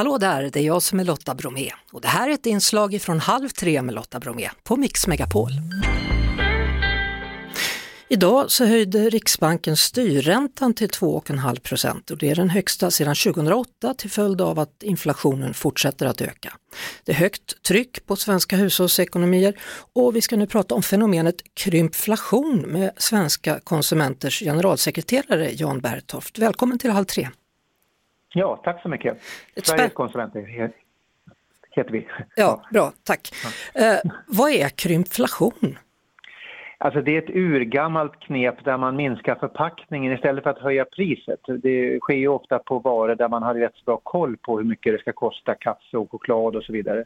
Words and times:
Hallå 0.00 0.18
där, 0.18 0.50
det 0.52 0.60
är 0.60 0.64
jag 0.64 0.82
som 0.82 1.00
är 1.00 1.04
Lotta 1.04 1.34
Bromé 1.34 1.70
och 1.92 2.00
det 2.00 2.08
här 2.08 2.28
är 2.28 2.32
ett 2.34 2.46
inslag 2.46 3.02
från 3.02 3.20
Halv 3.20 3.48
tre 3.48 3.82
med 3.82 3.94
Lotta 3.94 4.20
Bromé 4.20 4.50
på 4.62 4.76
Mix 4.76 5.06
Megapol. 5.06 5.50
Idag 8.08 8.50
så 8.50 8.64
höjde 8.64 9.10
Riksbanken 9.10 9.76
styrräntan 9.76 10.74
till 10.74 10.88
2,5 10.88 11.60
procent 11.60 12.10
och 12.10 12.18
det 12.18 12.30
är 12.30 12.34
den 12.34 12.50
högsta 12.50 12.90
sedan 12.90 13.14
2008 13.14 13.94
till 13.94 14.10
följd 14.10 14.40
av 14.40 14.58
att 14.58 14.82
inflationen 14.82 15.54
fortsätter 15.54 16.06
att 16.06 16.20
öka. 16.20 16.52
Det 17.04 17.12
är 17.12 17.16
högt 17.16 17.62
tryck 17.62 18.06
på 18.06 18.16
svenska 18.16 18.56
hushållsekonomier 18.56 19.54
och 19.92 20.16
vi 20.16 20.20
ska 20.20 20.36
nu 20.36 20.46
prata 20.46 20.74
om 20.74 20.82
fenomenet 20.82 21.36
krympflation 21.54 22.60
med 22.60 22.90
Svenska 22.96 23.60
konsumenters 23.64 24.40
generalsekreterare 24.40 25.50
Jan 25.52 25.80
Bertoft. 25.80 26.38
Välkommen 26.38 26.78
till 26.78 26.90
Halv 26.90 27.04
tre. 27.04 27.28
Ja, 28.34 28.60
tack 28.64 28.82
så 28.82 28.88
mycket. 28.88 29.16
Ett 29.56 29.66
Sveriges 29.66 29.92
konsumenter 29.92 30.72
heter 31.70 31.92
vi. 31.92 32.08
Ja, 32.36 32.62
bra, 32.72 32.92
tack. 33.04 33.28
Ja. 33.74 33.80
Eh, 33.80 34.00
vad 34.26 34.50
är 34.50 34.68
krympflation? 34.68 35.76
Alltså 36.78 37.02
det 37.02 37.16
är 37.16 37.22
ett 37.22 37.36
urgammalt 37.36 38.20
knep 38.20 38.64
där 38.64 38.76
man 38.76 38.96
minskar 38.96 39.34
förpackningen 39.34 40.12
istället 40.12 40.42
för 40.44 40.50
att 40.50 40.58
höja 40.58 40.84
priset. 40.84 41.40
Det 41.62 41.98
sker 42.00 42.14
ju 42.14 42.28
ofta 42.28 42.58
på 42.58 42.78
varor 42.78 43.14
där 43.14 43.28
man 43.28 43.42
har 43.42 43.54
rätt 43.54 43.84
bra 43.84 43.96
koll 43.96 44.36
på 44.36 44.58
hur 44.58 44.64
mycket 44.64 44.92
det 44.92 44.98
ska 44.98 45.12
kosta, 45.12 45.54
kaffe 45.54 45.96
och 45.96 46.10
choklad 46.10 46.56
och 46.56 46.64
så 46.64 46.72
vidare. 46.72 47.04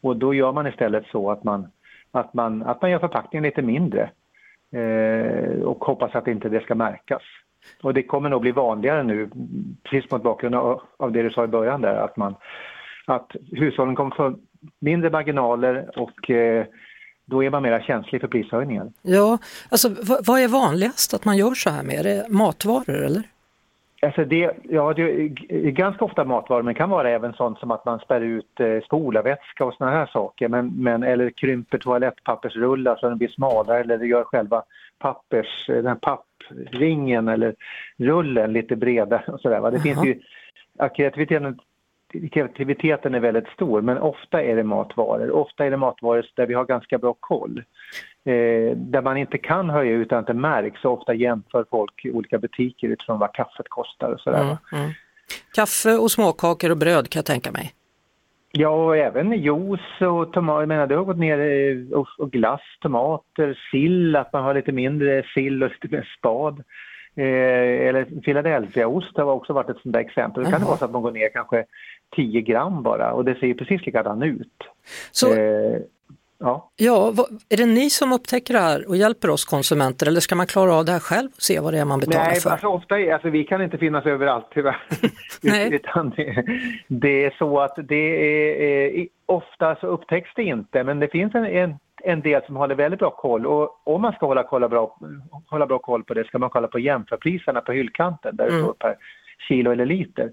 Och 0.00 0.16
då 0.16 0.34
gör 0.34 0.52
man 0.52 0.66
istället 0.66 1.06
så 1.06 1.30
att 1.30 1.44
man, 1.44 1.66
att 2.10 2.34
man, 2.34 2.62
att 2.62 2.82
man 2.82 2.90
gör 2.90 2.98
förpackningen 2.98 3.42
lite 3.42 3.62
mindre 3.62 4.10
eh, 4.72 5.62
och 5.62 5.84
hoppas 5.84 6.14
att 6.14 6.28
inte 6.28 6.48
det 6.48 6.60
ska 6.60 6.74
märkas. 6.74 7.22
Och 7.82 7.94
det 7.94 8.02
kommer 8.02 8.28
nog 8.28 8.40
bli 8.40 8.52
vanligare 8.52 9.02
nu, 9.02 9.30
precis 9.82 10.10
mot 10.10 10.22
bakgrund 10.22 10.54
av, 10.54 11.12
det 11.12 11.22
du 11.22 11.30
sa 11.30 11.44
i 11.44 11.48
början 11.48 11.80
där, 11.80 11.94
att, 11.94 12.16
man, 12.16 12.34
att 13.06 13.30
hushållen 13.52 13.96
kommer 13.96 14.16
få 14.16 14.38
mindre 14.80 15.10
marginaler 15.10 15.90
och 15.98 16.30
eh, 16.30 16.66
då 17.24 17.44
är 17.44 17.50
man 17.50 17.62
mer 17.62 17.80
känslig 17.80 18.20
för 18.20 18.28
prishöjningar. 18.28 18.92
Ja, 19.02 19.38
alltså 19.68 19.88
vad 20.26 20.40
är 20.40 20.48
vanligast 20.48 21.14
att 21.14 21.24
man 21.24 21.36
gör 21.36 21.54
så 21.54 21.70
här 21.70 21.82
med? 21.82 21.94
Är 21.94 22.04
det 22.04 22.26
matvaror 22.28 23.04
eller? 23.04 23.22
Alltså 24.02 24.24
det, 24.24 24.56
ja, 24.62 24.92
det 24.92 25.02
är 25.02 25.70
ganska 25.70 26.04
ofta 26.04 26.24
matvaror, 26.24 26.62
men 26.62 26.74
det 26.74 26.78
kan 26.78 26.90
vara 26.90 27.10
även 27.10 27.32
sånt 27.32 27.58
som 27.58 27.70
att 27.70 27.84
man 27.84 27.98
spär 27.98 28.20
ut 28.20 28.60
eh, 28.60 28.80
spolarvätska 28.84 29.64
och 29.64 29.74
såna 29.74 29.90
här 29.90 30.06
saker. 30.06 30.48
Men, 30.48 30.82
men, 30.82 31.02
eller 31.02 31.30
krymper 31.30 31.78
toalettpappersrullar 31.78 32.96
så 32.96 33.08
den 33.08 33.18
blir 33.18 33.28
smalare 33.28 33.80
eller 33.80 33.98
gör 33.98 34.24
själva 34.24 34.62
pappers, 34.98 35.66
den 35.66 35.86
här 35.86 35.94
pappringen 35.94 37.28
eller 37.28 37.54
rullen 37.98 38.52
lite 38.52 38.76
bredare 38.76 39.32
och 39.32 39.40
sådär. 39.40 39.60
Det 39.60 39.66
Aha. 39.66 39.78
finns 39.78 40.04
ju, 40.04 40.20
kreativiteten 40.96 41.58
kreativiteten 42.32 43.14
är 43.14 43.20
väldigt 43.20 43.48
stor 43.48 43.80
men 43.80 43.98
ofta 43.98 44.42
är 44.42 44.56
det 44.56 44.64
matvaror. 44.64 45.30
Ofta 45.30 45.66
är 45.66 45.70
det 45.70 45.76
matvaror 45.76 46.26
där 46.34 46.46
vi 46.46 46.54
har 46.54 46.64
ganska 46.64 46.98
bra 46.98 47.14
koll. 47.20 47.62
Eh, 48.24 48.76
där 48.76 49.02
man 49.02 49.16
inte 49.16 49.38
kan 49.38 49.70
höja 49.70 49.92
utan 49.92 50.18
att 50.18 50.26
det 50.26 50.34
märks 50.34 50.84
och 50.84 50.92
ofta 50.92 51.14
jämför 51.14 51.64
folk 51.70 52.06
olika 52.12 52.38
butiker 52.38 52.88
utifrån 52.88 53.18
vad 53.18 53.32
kaffet 53.32 53.68
kostar 53.68 54.12
och 54.12 54.20
sådär. 54.20 54.42
Mm, 54.42 54.56
mm. 54.72 54.90
Kaffe 55.54 55.96
och 55.96 56.10
småkakor 56.10 56.70
och 56.70 56.76
bröd 56.76 57.08
kan 57.08 57.18
jag 57.18 57.26
tänka 57.26 57.52
mig. 57.52 57.72
Ja, 58.52 58.68
och 58.68 58.96
även 58.96 59.32
juice 59.32 60.00
och 60.00 60.32
tomater. 60.32 60.60
Jag 60.60 60.68
menar, 60.68 60.86
det 60.86 60.94
har 60.94 61.04
gått 61.04 61.18
ner 61.18 61.38
och 62.18 62.30
glass, 62.30 62.60
tomater, 62.80 63.58
sill, 63.70 64.16
att 64.16 64.32
man 64.32 64.44
har 64.44 64.54
lite 64.54 64.72
mindre 64.72 65.22
sill 65.34 65.62
och 65.62 65.70
lite 65.70 65.96
mer 65.96 66.08
spad. 66.18 66.62
Eh, 67.18 67.88
eller 67.88 68.20
Philadelphiaost 68.20 69.16
har 69.16 69.24
också 69.24 69.52
varit 69.52 69.70
ett 69.70 69.82
sånt 69.82 69.92
där 69.92 70.00
exempel. 70.00 70.44
Det 70.44 70.50
kan 70.50 70.60
det 70.60 70.66
vara 70.66 70.76
så 70.76 70.84
att 70.84 70.90
man 70.90 71.02
går 71.02 71.12
ner 71.12 71.28
kanske 71.32 71.64
10 72.16 72.40
gram 72.40 72.82
bara 72.82 73.12
och 73.12 73.24
det 73.24 73.34
ser 73.34 73.46
ju 73.46 73.54
precis 73.54 73.86
likadant 73.86 74.24
ut. 74.24 74.52
Så, 75.12 75.34
eh, 75.34 75.78
ja, 76.38 76.70
ja 76.76 77.12
vad, 77.14 77.26
är 77.48 77.56
det 77.56 77.66
ni 77.66 77.90
som 77.90 78.12
upptäcker 78.12 78.54
det 78.54 78.60
här 78.60 78.88
och 78.88 78.96
hjälper 78.96 79.30
oss 79.30 79.44
konsumenter 79.44 80.06
eller 80.06 80.20
ska 80.20 80.34
man 80.34 80.46
klara 80.46 80.74
av 80.74 80.84
det 80.84 80.92
här 80.92 81.00
själv 81.00 81.28
och 81.36 81.42
se 81.42 81.60
vad 81.60 81.72
det 81.72 81.78
är 81.78 81.84
man 81.84 82.00
betalar 82.00 82.24
Nej, 82.24 82.40
för? 82.40 82.50
Alltså, 82.50 82.66
ofta, 82.66 82.94
alltså, 82.94 83.30
vi 83.30 83.44
kan 83.44 83.62
inte 83.62 83.78
finnas 83.78 84.06
överallt 84.06 84.46
tyvärr. 84.54 84.82
Nej. 85.42 85.74
Utan 85.74 86.10
det, 86.10 86.44
det, 86.88 87.24
är 87.24 87.34
så 87.38 87.60
att 87.60 87.74
det 87.88 87.96
är, 87.96 88.98
eh, 88.98 89.06
ofta 89.26 89.76
så 89.80 89.86
upptäcks 89.86 90.30
det 90.36 90.42
inte 90.42 90.84
men 90.84 91.00
det 91.00 91.08
finns 91.08 91.34
en, 91.34 91.44
en 91.44 91.74
en 92.04 92.20
del 92.20 92.42
som 92.46 92.56
håller 92.56 92.74
väldigt 92.74 93.00
bra 93.00 93.10
koll 93.10 93.46
och 93.46 93.80
om 93.84 94.02
man 94.02 94.12
ska 94.12 94.26
hålla, 94.26 94.42
kolla 94.42 94.68
bra, 94.68 94.98
hålla 95.46 95.66
bra 95.66 95.78
koll 95.78 96.04
på 96.04 96.14
det 96.14 96.24
ska 96.24 96.38
man 96.38 96.50
kolla 96.50 96.68
på 96.68 96.78
jämförpriserna 96.78 97.60
på 97.60 97.72
hyllkanten 97.72 98.36
där 98.36 98.44
det 98.44 98.50
mm. 98.50 98.64
står 98.64 98.74
per 98.74 98.96
kilo 99.48 99.72
eller 99.72 99.86
liter. 99.86 100.30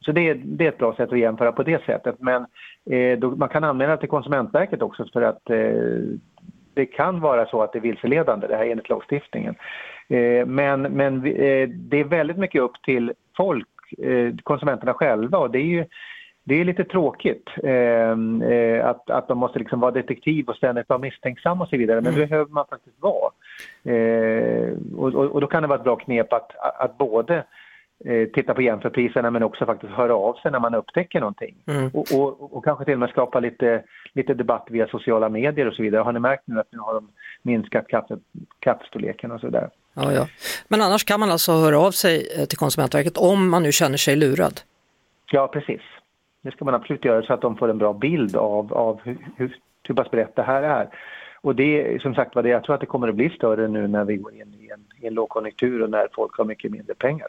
Så, 0.00 0.12
det, 0.12 0.28
är, 0.28 0.34
det, 0.44 0.64
är 0.64 0.68
ett 0.68 0.78
bra 0.78 0.96
sätt 0.96 1.12
att 1.12 1.18
jämföra 1.18 1.52
på 1.52 1.62
det 1.62 1.84
sättet 1.84 2.14
men 2.18 2.46
eh, 2.90 3.18
då, 3.18 3.30
man 3.30 3.48
kan 3.48 3.64
anmäla 3.64 3.92
det 3.92 3.98
till 3.98 4.08
Konsumentverket 4.08 4.82
också 4.82 5.06
för 5.12 5.22
att 5.22 5.50
eh, 5.50 6.18
det 6.74 6.86
kan 6.86 7.20
vara 7.20 7.46
så 7.46 7.62
att 7.62 7.72
det 7.72 7.78
är 7.78 7.80
vilseledande 7.80 8.46
det 8.46 8.56
här 8.56 8.66
enligt 8.66 8.88
lagstiftningen. 8.88 9.54
Eh, 10.08 10.46
men 10.46 10.82
men 10.82 11.26
eh, 11.26 11.68
det 11.68 12.00
är 12.00 12.04
väldigt 12.04 12.38
mycket 12.38 12.62
upp 12.62 12.82
till 12.82 13.12
folk, 13.36 13.68
eh, 13.98 14.34
konsumenterna 14.42 14.94
själva 14.94 15.38
och 15.38 15.50
det 15.50 15.58
är 15.58 15.62
ju 15.62 15.84
det 16.48 16.60
är 16.60 16.64
lite 16.64 16.84
tråkigt 16.84 17.48
ehm, 17.64 18.42
eh, 18.42 18.86
att, 18.86 19.10
att 19.10 19.28
de 19.28 19.38
måste 19.38 19.58
liksom 19.58 19.80
vara 19.80 19.90
detektiv 19.90 20.48
och 20.48 20.56
ständigt 20.56 20.88
vara 20.88 20.98
misstänksam 20.98 21.60
och 21.60 21.68
så 21.68 21.76
vidare, 21.76 22.00
men 22.00 22.12
mm. 22.12 22.20
det 22.20 22.26
behöver 22.26 22.50
man 22.50 22.66
faktiskt 22.70 22.96
vara. 23.00 23.30
Eh, 23.84 24.72
och, 24.96 25.14
och, 25.14 25.24
och, 25.24 25.40
då 25.40 25.46
kan 25.46 25.62
det 25.62 25.68
vara 25.68 25.78
ett 25.78 25.84
bra 25.84 25.96
knep 25.96 26.32
att, 26.32 26.50
att 26.78 26.98
både 26.98 27.44
eh, 28.04 28.28
titta 28.28 28.54
på 28.54 28.62
jämförpriserna 28.62 29.30
men 29.30 29.42
också 29.42 29.66
faktiskt 29.66 29.92
höra 29.92 30.14
av 30.14 30.34
sig 30.34 30.50
när 30.50 30.60
man 30.60 30.74
upptäcker 30.74 31.20
någonting. 31.20 31.56
Mm. 31.66 31.90
Och, 31.94 32.06
och, 32.14 32.56
och, 32.56 32.64
kanske 32.64 32.84
till 32.84 32.94
och 32.94 33.00
med 33.00 33.10
skapa 33.10 33.40
lite, 33.40 33.82
lite 34.12 34.34
debatt 34.34 34.66
via 34.70 34.88
sociala 34.88 35.28
medier 35.28 35.66
och 35.68 35.74
så 35.74 35.82
vidare. 35.82 36.02
Har 36.02 36.12
ni 36.12 36.20
märkt 36.20 36.42
nu 36.46 36.60
att 36.60 36.72
nu 36.72 36.78
har 36.78 36.94
de 36.94 37.08
minskat 37.42 37.88
kaffe, 37.88 38.16
kaffestorleken 38.58 39.30
och 39.30 39.40
så 39.40 39.48
där? 39.48 39.70
Ja, 39.94 40.12
ja. 40.12 40.26
Men 40.68 40.82
annars 40.82 41.04
kan 41.04 41.20
man 41.20 41.30
alltså 41.30 41.52
höra 41.52 41.78
av 41.78 41.90
sig 41.90 42.28
eh, 42.38 42.44
till 42.44 42.58
Konsumentverket 42.58 43.16
om 43.16 43.50
man 43.50 43.62
nu 43.62 43.72
känner 43.72 43.96
sig 43.96 44.16
lurad? 44.16 44.60
Ja, 45.32 45.48
precis. 45.48 45.80
Det 46.42 46.50
ska 46.50 46.64
man 46.64 46.74
absolut 46.74 47.04
göra 47.04 47.22
så 47.22 47.32
att 47.32 47.40
de 47.40 47.56
får 47.56 47.68
en 47.68 47.78
bra 47.78 47.92
bild 47.92 48.36
av, 48.36 48.74
av 48.74 49.00
hur, 49.04 49.18
hur, 49.36 49.56
hur 49.82 49.94
pass 49.94 50.10
brett 50.10 50.36
det 50.36 50.42
här 50.42 50.62
är. 50.62 50.88
Och 51.40 51.54
det 51.54 52.02
som 52.02 52.14
sagt 52.14 52.34
var, 52.34 52.44
jag 52.44 52.64
tror 52.64 52.74
att 52.74 52.80
det 52.80 52.86
kommer 52.86 53.08
att 53.08 53.14
bli 53.14 53.30
större 53.30 53.68
nu 53.68 53.88
när 53.88 54.04
vi 54.04 54.16
går 54.16 54.34
in 54.34 54.54
i 54.60 54.70
en, 54.70 54.84
i 55.02 55.06
en 55.06 55.14
lågkonjunktur 55.14 55.82
och 55.82 55.90
när 55.90 56.08
folk 56.12 56.36
har 56.38 56.44
mycket 56.44 56.70
mindre 56.70 56.94
pengar. 56.94 57.28